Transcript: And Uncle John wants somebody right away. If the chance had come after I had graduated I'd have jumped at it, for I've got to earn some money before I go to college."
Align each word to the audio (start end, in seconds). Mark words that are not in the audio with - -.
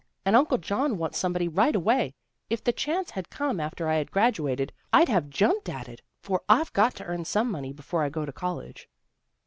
And 0.25 0.35
Uncle 0.35 0.57
John 0.57 0.97
wants 0.97 1.19
somebody 1.19 1.47
right 1.47 1.75
away. 1.75 2.15
If 2.49 2.63
the 2.63 2.73
chance 2.73 3.11
had 3.11 3.29
come 3.29 3.59
after 3.59 3.87
I 3.87 3.97
had 3.97 4.09
graduated 4.09 4.73
I'd 4.91 5.09
have 5.09 5.29
jumped 5.29 5.69
at 5.69 5.87
it, 5.87 6.01
for 6.23 6.41
I've 6.49 6.73
got 6.73 6.95
to 6.95 7.05
earn 7.05 7.23
some 7.23 7.51
money 7.51 7.71
before 7.71 8.01
I 8.01 8.09
go 8.09 8.25
to 8.25 8.33
college." 8.33 8.89